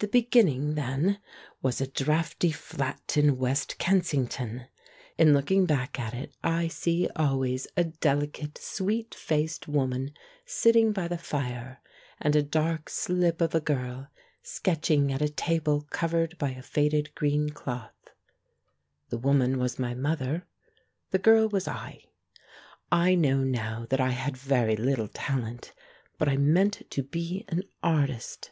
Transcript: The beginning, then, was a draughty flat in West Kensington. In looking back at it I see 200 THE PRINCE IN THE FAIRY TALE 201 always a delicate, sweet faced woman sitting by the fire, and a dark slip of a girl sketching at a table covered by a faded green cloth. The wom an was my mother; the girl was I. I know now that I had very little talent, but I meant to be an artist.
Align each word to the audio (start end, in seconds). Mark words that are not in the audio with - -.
The 0.00 0.06
beginning, 0.08 0.74
then, 0.74 1.18
was 1.62 1.80
a 1.80 1.86
draughty 1.86 2.50
flat 2.52 3.16
in 3.16 3.38
West 3.38 3.78
Kensington. 3.78 4.66
In 5.16 5.32
looking 5.32 5.64
back 5.64 5.98
at 5.98 6.12
it 6.12 6.34
I 6.44 6.68
see 6.68 7.06
200 7.06 7.06
THE 7.06 7.08
PRINCE 7.08 7.08
IN 7.08 7.30
THE 7.30 7.32
FAIRY 7.32 7.54
TALE 7.54 8.00
201 8.00 8.12
always 8.12 8.32
a 8.36 8.36
delicate, 8.36 8.58
sweet 8.62 9.14
faced 9.14 9.66
woman 9.66 10.12
sitting 10.44 10.92
by 10.92 11.08
the 11.08 11.16
fire, 11.16 11.80
and 12.20 12.36
a 12.36 12.42
dark 12.42 12.90
slip 12.90 13.40
of 13.40 13.54
a 13.54 13.60
girl 13.62 14.08
sketching 14.42 15.10
at 15.10 15.22
a 15.22 15.30
table 15.30 15.86
covered 15.88 16.36
by 16.36 16.50
a 16.50 16.60
faded 16.60 17.14
green 17.14 17.48
cloth. 17.48 18.10
The 19.08 19.16
wom 19.16 19.40
an 19.40 19.58
was 19.58 19.78
my 19.78 19.94
mother; 19.94 20.44
the 21.12 21.18
girl 21.18 21.48
was 21.48 21.66
I. 21.66 22.04
I 22.92 23.14
know 23.14 23.38
now 23.38 23.86
that 23.88 24.02
I 24.02 24.10
had 24.10 24.36
very 24.36 24.76
little 24.76 25.08
talent, 25.08 25.72
but 26.18 26.28
I 26.28 26.36
meant 26.36 26.82
to 26.90 27.02
be 27.02 27.46
an 27.48 27.62
artist. 27.82 28.50